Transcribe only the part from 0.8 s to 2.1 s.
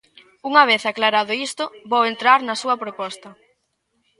aclarado isto, vou